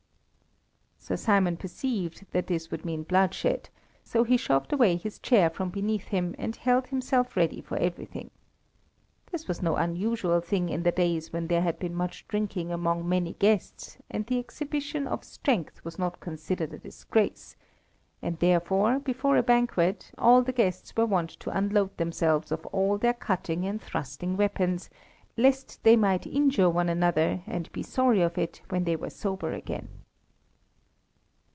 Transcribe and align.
Sir 1.03 1.15
Simon 1.17 1.57
perceived 1.57 2.25
that 2.31 2.45
this 2.45 2.69
would 2.69 2.85
mean 2.85 3.01
bloodshed, 3.03 3.69
so 4.03 4.23
he 4.23 4.37
shoved 4.37 4.71
away 4.71 4.95
his 4.95 5.17
chair 5.17 5.49
from 5.49 5.69
beneath 5.69 6.05
him 6.05 6.35
and 6.37 6.55
held 6.55 6.87
himself 6.87 7.35
ready 7.35 7.59
for 7.59 7.75
everything. 7.77 8.29
This 9.31 9.47
was 9.47 9.63
no 9.63 9.75
unusual 9.75 10.39
thing 10.41 10.69
in 10.69 10.83
the 10.83 10.91
days 10.91 11.33
when 11.33 11.47
there 11.47 11.63
had 11.63 11.79
been 11.79 11.95
much 11.95 12.27
drinking 12.29 12.71
among 12.71 13.09
many 13.09 13.33
guests 13.33 13.97
and 14.11 14.25
the 14.27 14.37
exhibition 14.37 15.07
of 15.07 15.23
strength 15.25 15.83
was 15.83 15.97
not 15.97 16.19
considered 16.19 16.71
a 16.71 16.77
disgrace, 16.77 17.57
and 18.21 18.37
therefore, 18.37 18.99
before 18.99 19.37
a 19.37 19.43
banquet, 19.43 20.11
all 20.19 20.43
the 20.43 20.53
guests 20.53 20.95
were 20.95 21.07
wont 21.07 21.31
to 21.31 21.49
unload 21.49 21.97
themselves 21.97 22.51
of 22.51 22.65
all 22.67 22.99
their 22.99 23.13
cutting 23.15 23.65
and 23.65 23.81
thrusting 23.81 24.37
weapons, 24.37 24.89
lest 25.35 25.83
they 25.83 25.95
might 25.97 26.27
injure 26.27 26.69
one 26.69 26.87
another 26.89 27.41
and 27.47 27.71
be 27.71 27.81
sorry 27.83 28.21
of 28.21 28.37
it 28.37 28.61
when 28.69 28.83
they 28.83 28.95
were 28.95 29.09
sober 29.09 29.51
again. 29.51 29.89